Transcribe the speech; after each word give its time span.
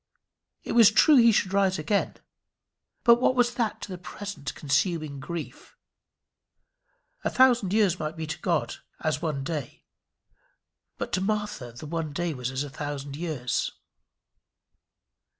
It 0.63 0.71
was 0.71 0.89
true 0.89 1.17
he 1.17 1.31
should 1.31 1.53
rise 1.53 1.77
again; 1.77 2.17
but 3.03 3.21
what 3.21 3.35
was 3.35 3.53
that 3.53 3.81
to 3.81 3.91
the 3.91 3.99
present 3.99 4.55
consuming 4.55 5.19
grief? 5.19 5.77
A 7.23 7.29
thousand 7.29 7.71
years 7.71 7.99
might 7.99 8.17
be 8.17 8.25
to 8.25 8.39
God 8.39 8.77
as 9.01 9.21
one 9.21 9.43
day, 9.43 9.83
but 10.97 11.13
to 11.13 11.21
Martha 11.21 11.73
the 11.73 11.85
one 11.85 12.13
day 12.13 12.33
was 12.33 12.63
a 12.63 12.67
thousand 12.71 13.15
years. 13.15 13.73